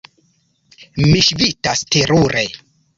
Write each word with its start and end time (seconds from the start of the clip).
Mi 1.03 1.21
ŝvitas 1.29 1.87
terure. 1.93 2.47